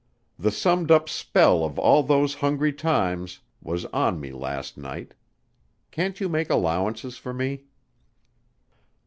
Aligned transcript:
The 0.39 0.49
summed 0.49 0.89
up 0.89 1.07
spell 1.09 1.63
of 1.63 1.77
all 1.77 2.01
those 2.01 2.33
hungry 2.33 2.73
times 2.73 3.41
was 3.61 3.85
on 3.93 4.19
me 4.19 4.31
last 4.31 4.75
night. 4.75 5.13
Can't 5.91 6.19
you 6.19 6.27
make 6.27 6.49
allowances 6.49 7.17
for 7.19 7.35
me?" 7.35 7.65